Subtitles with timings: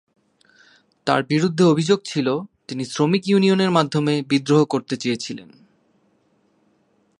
[1.07, 2.27] তার বিরুদ্ধে অভিযোগ ছিল
[2.67, 5.49] তিনি শ্রমিক ইউনিয়নের মাধ্যমে বিদ্রোহ করতে চেয়েছিলেন।